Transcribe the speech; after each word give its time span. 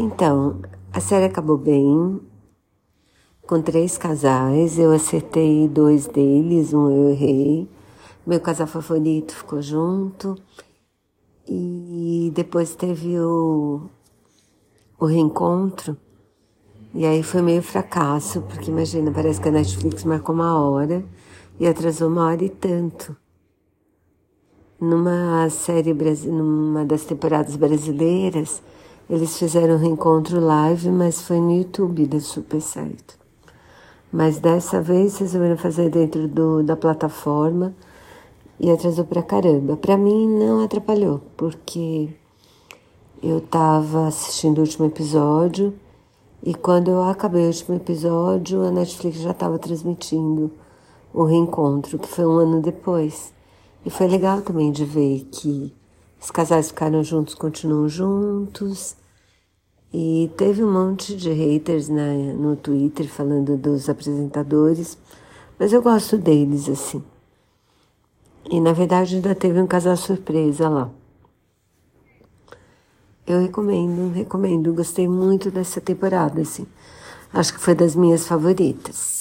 Então, 0.00 0.60
a 0.92 1.00
série 1.00 1.24
acabou 1.24 1.58
bem, 1.58 2.20
com 3.44 3.60
três 3.60 3.98
casais. 3.98 4.78
Eu 4.78 4.92
acertei 4.92 5.66
dois 5.66 6.06
deles, 6.06 6.72
um 6.72 6.88
eu 6.88 7.10
errei. 7.10 7.68
Meu 8.24 8.38
casal 8.38 8.68
favorito 8.68 9.34
ficou 9.34 9.60
junto. 9.60 10.36
E 11.48 12.30
depois 12.32 12.76
teve 12.76 13.18
o, 13.18 13.88
o 15.00 15.04
reencontro. 15.04 15.96
E 16.94 17.04
aí 17.04 17.24
foi 17.24 17.42
meio 17.42 17.60
fracasso, 17.60 18.42
porque 18.42 18.70
imagina, 18.70 19.10
parece 19.10 19.40
que 19.40 19.48
a 19.48 19.52
Netflix 19.52 20.04
marcou 20.04 20.32
uma 20.32 20.60
hora 20.60 21.04
e 21.58 21.66
atrasou 21.66 22.08
uma 22.08 22.26
hora 22.26 22.44
e 22.44 22.48
tanto. 22.48 23.16
Numa 24.80 25.50
série, 25.50 25.92
numa 25.92 26.84
das 26.84 27.04
temporadas 27.04 27.56
brasileiras, 27.56 28.62
eles 29.08 29.38
fizeram 29.38 29.74
um 29.74 29.78
reencontro 29.78 30.40
live, 30.40 30.90
mas 30.90 31.22
foi 31.22 31.40
no 31.40 31.56
YouTube, 31.56 32.06
deu 32.06 32.20
super 32.20 32.60
certo. 32.60 33.18
Mas 34.12 34.38
dessa 34.38 34.80
vez 34.80 35.18
resolveram 35.18 35.56
fazer 35.56 35.90
dentro 35.90 36.28
do, 36.28 36.62
da 36.62 36.76
plataforma 36.76 37.74
e 38.60 38.70
atrasou 38.70 39.04
pra 39.04 39.22
caramba. 39.22 39.76
Pra 39.76 39.96
mim 39.96 40.28
não 40.28 40.62
atrapalhou, 40.62 41.20
porque 41.36 42.08
eu 43.22 43.40
tava 43.40 44.08
assistindo 44.08 44.58
o 44.58 44.60
último 44.62 44.86
episódio 44.86 45.74
e 46.42 46.54
quando 46.54 46.90
eu 46.90 47.02
acabei 47.02 47.44
o 47.44 47.46
último 47.48 47.76
episódio, 47.76 48.62
a 48.62 48.70
Netflix 48.70 49.18
já 49.18 49.32
estava 49.32 49.58
transmitindo 49.58 50.50
o 51.12 51.24
reencontro, 51.24 51.98
que 51.98 52.08
foi 52.08 52.26
um 52.26 52.36
ano 52.36 52.60
depois. 52.60 53.32
E 53.84 53.90
foi 53.90 54.06
legal 54.06 54.40
também 54.42 54.70
de 54.70 54.84
ver 54.84 55.26
que 55.32 55.74
os 56.20 56.30
casais 56.30 56.68
ficaram 56.68 57.02
juntos, 57.02 57.34
continuam 57.34 57.88
juntos. 57.88 58.96
E 59.92 60.30
teve 60.36 60.62
um 60.62 60.70
monte 60.70 61.16
de 61.16 61.30
haters 61.30 61.88
na, 61.88 62.12
no 62.34 62.56
Twitter 62.56 63.08
falando 63.08 63.56
dos 63.56 63.88
apresentadores, 63.88 64.98
mas 65.58 65.72
eu 65.72 65.80
gosto 65.80 66.18
deles 66.18 66.68
assim. 66.68 67.02
E 68.50 68.60
na 68.60 68.72
verdade 68.72 69.16
ainda 69.16 69.34
teve 69.34 69.60
um 69.60 69.66
casal 69.66 69.96
surpresa 69.96 70.68
lá. 70.68 70.90
Eu 73.26 73.40
recomendo, 73.40 74.12
recomendo, 74.12 74.72
gostei 74.72 75.06
muito 75.06 75.50
dessa 75.50 75.82
temporada, 75.82 76.40
assim. 76.40 76.66
Acho 77.32 77.52
que 77.52 77.60
foi 77.60 77.74
das 77.74 77.94
minhas 77.94 78.26
favoritas. 78.26 79.17